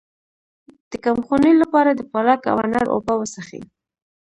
[0.91, 3.63] د کمخونۍ لپاره د پالک او انار اوبه وڅښئ